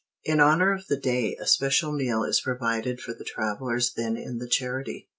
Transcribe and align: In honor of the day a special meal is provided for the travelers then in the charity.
In 0.23 0.39
honor 0.39 0.73
of 0.73 0.87
the 0.87 0.97
day 0.99 1.35
a 1.35 1.45
special 1.45 1.91
meal 1.91 2.23
is 2.23 2.41
provided 2.41 2.99
for 3.01 3.13
the 3.13 3.23
travelers 3.23 3.93
then 3.93 4.17
in 4.17 4.39
the 4.39 4.47
charity. 4.47 5.07